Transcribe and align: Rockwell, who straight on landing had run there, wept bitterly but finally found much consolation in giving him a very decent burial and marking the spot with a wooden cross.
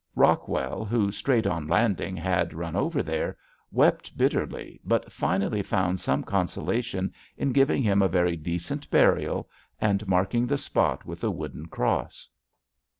Rockwell, 0.15 0.83
who 0.83 1.11
straight 1.11 1.45
on 1.45 1.67
landing 1.67 2.17
had 2.17 2.55
run 2.55 2.91
there, 3.03 3.37
wept 3.71 4.17
bitterly 4.17 4.81
but 4.83 5.11
finally 5.11 5.61
found 5.61 6.03
much 6.07 6.25
consolation 6.25 7.13
in 7.37 7.51
giving 7.51 7.83
him 7.83 8.01
a 8.01 8.07
very 8.07 8.35
decent 8.35 8.89
burial 8.89 9.47
and 9.79 10.07
marking 10.07 10.47
the 10.47 10.57
spot 10.57 11.05
with 11.05 11.23
a 11.23 11.29
wooden 11.29 11.67
cross. 11.67 12.27